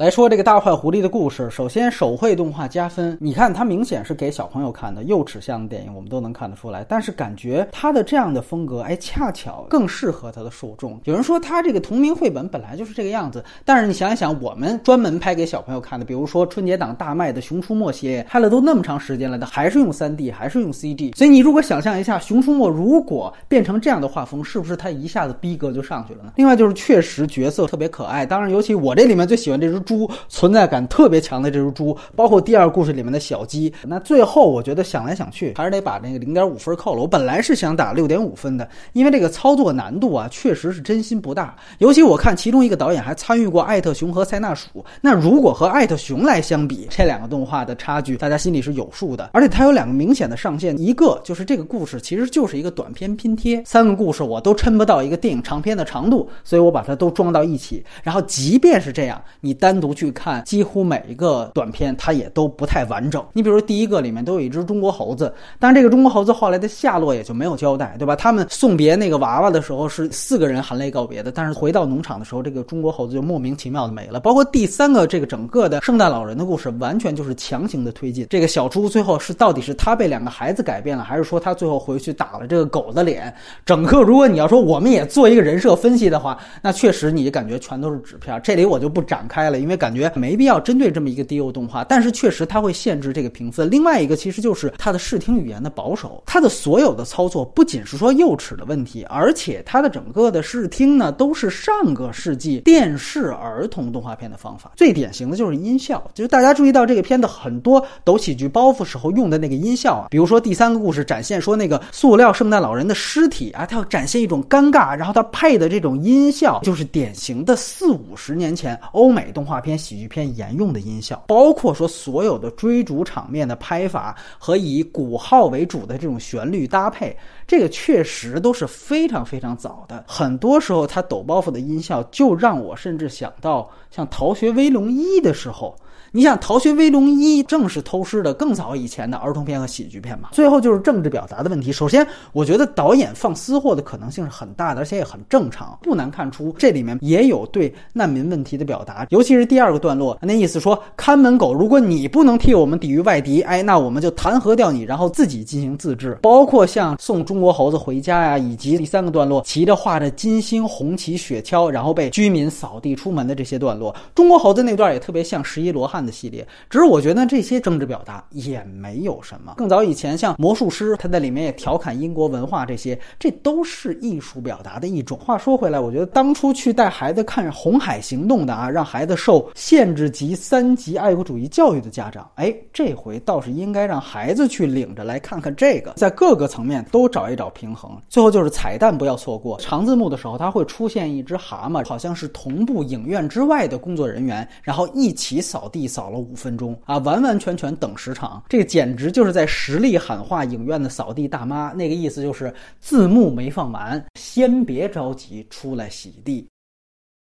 [0.00, 6.82] 来说这个大坏狐狸的故事，首先手绘动画加分，你看它明显是给小朋友看的幼齿向的电影，我们都能看得出来。
[6.88, 10.98] 但是感觉它的这样的风格，哎，恰巧更适合它的受众。
[11.04, 21.14] 有人说它这个同名绘本本来就是这个样子，但是你想一想，我们专门拍给小朋友看的，比如说春节档大卖的《熊出没》系列，拍了都那么长时间了，它还是用 3D，还是用 CG。
[21.14, 26.32] 所以你如果想象一下，《熊出没》如果变成这样的画风，是不是它一下子逼格就上去了呢？
[26.36, 33.72] 另外就是确实角色特别可爱，当然尤其我这里面最喜欢这只猪，存在感特别强的这只猪，包括第二故事里面的小鸡。
[33.88, 37.00] 那最后我觉得想来想去，还是得把那个零点五分扣了。
[37.00, 41.56] 我本来是想打六点五分的，因为这个操作难度啊，确实是真心不大。
[41.78, 44.68] 尤其我看其中一个导演还参与过《艾特熊和塞纳鼠》，
[45.00, 49.30] 那如果和《艾特熊》来相比，这两个动画的差距，大家心里是有数的。
[49.32, 57.82] 而且它有两个明显的上限，一个就是这个故事其实就是一个短片拼贴，三个故事我都抻不到一个电影长片的长度，所以我把它都装到一起。
[58.04, 63.24] 然后即便是这样，你单独去看，几乎每一个短片它也都不太完整。
[63.32, 68.14] 你比如第一个里面都有一只中国猴子，但是这个中国猴子后来的下落也就没有交代，对吧？
[68.14, 74.20] 他们送别那个娃娃的时候是四个人含泪告别的，但是回到农场的时候，这个中国猴子就莫名其妙的没了。
[74.20, 78.26] 包括第三个这个整个的圣诞老人的故事，完全就是强行的推进。
[78.28, 83.32] 这个小猪最后是到底是他被两个孩子改变了，还是说他最后回去打了这个狗的脸？
[83.64, 88.40] 整个如果你要说我们也做一个人设分析的话，那确实你感觉全都是纸片。
[88.42, 91.84] 这里我就不展开了，因为为感觉没必要针对这么一个低幼动画。
[91.84, 93.70] 但是确实它会限制这个评分。
[93.70, 104.72] 另外一个其实就是它的视听语言的保守，它的所有的操作不仅是说幼齿的问题，而且它的整个的视听呢都是上个世纪电视儿童动画片的方法。
[104.76, 127.16] 最典型的就是音效，就是大家注意到这个片的很多抖喜剧包袱时候用的那个音效啊，比如说第三个故事展现说那个塑料圣诞老人的尸体啊，它要展现一种尴尬，然后它配的这种音效就是典型的四五十年前欧美动画动画片喜剧片沿用的音效，包括说所有的追逐场面的拍法和以鼓号为主的这种旋律搭配，
[127.48, 130.04] 这个确实都是非常非常早的。
[130.06, 135.74] 很多时候它抖包袱的音效就让我甚至想到像《逃学威龙一》的时候。
[136.12, 140.30] 你想《逃学威龙一》正是偷师的更早以前的儿童片和喜剧片嘛？
[140.32, 141.70] 最后就是政治表达的问题。
[141.70, 145.78] 首先，我觉得导演放私货的可能性是很大的，而且也很正常。
[145.82, 149.06] 不难看出，这里面也有对难民问题的表达。
[149.10, 156.18] 尤其是第二个段落，那意思说，看门狗，如果你不能替我们抵御外敌，哎，那我们就弹劾掉你，然后自己进行自治。
[156.20, 166.00] 包括像送中国猴子回家呀，以及第三个段落骑着画着金星红旗雪橇，然后被居民扫地出门的这些段落，中国猴子那段也特别像十一罗汉。
[166.00, 169.52] 的系列，只是我觉得这些政治表达也没有什么。
[169.58, 175.18] 更早以前，像魔术师，他在里面也调侃英国文化，这些这都是艺术表达的一种。
[175.18, 187.96] 话说回来，我觉得当初去带孩子看《红海行动》的啊，让孩子受限制级三级爱国主义教育的家长，哎，这回倒是应该让孩子去领着来看看这个，在各个层面都找一找平衡。
[188.08, 195.86] 最后就是彩蛋不要错过，长字幕的时候，它会出现一只蛤蟆，好像是同步影院之外的工作人员，然后一起扫地。
[195.86, 201.72] 扫了五分钟啊，完完全全等时长，这个简直就是在实力喊话影院的扫地大妈。
[201.72, 206.48] 那个意思就是字幕没放完，先别着急出来洗地。